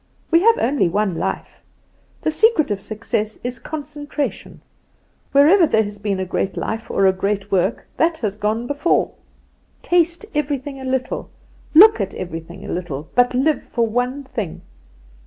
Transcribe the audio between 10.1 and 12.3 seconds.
everything a little, look at